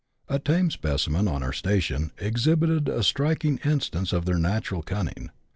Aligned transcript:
A 0.27 0.39
tame 0.39 0.71
specimen, 0.71 1.27
on 1.27 1.43
our 1.43 1.53
station, 1.53 2.11
exhibited 2.17 2.89
a 2.89 3.03
striking 3.03 3.57
instance 3.59 4.11
of 4.11 4.25
their 4.25 4.39
natural 4.39 4.81
cunning. 4.81 5.29